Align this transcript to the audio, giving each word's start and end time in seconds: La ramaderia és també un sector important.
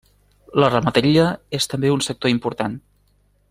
La 0.61 0.69
ramaderia 0.71 1.27
és 1.59 1.69
també 1.75 1.93
un 1.99 2.03
sector 2.09 2.35
important. 2.39 2.79